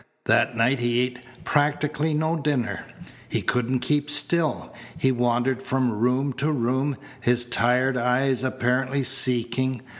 That 0.25 0.57
night 0.57 0.79
he 0.79 0.99
ate 1.01 1.19
practically 1.43 2.15
no 2.15 2.35
dinner. 2.35 2.85
He 3.29 3.43
couldn't 3.43 3.81
keep 3.81 4.09
still. 4.09 4.73
He 4.97 5.11
wandered 5.11 5.61
from 5.61 5.91
room 5.91 6.33
to 6.39 6.51
room, 6.51 6.97
his 7.19 7.45
tired 7.45 7.95
eyes 7.97 8.43
apparently 8.43 9.03
seeking. 9.03 9.83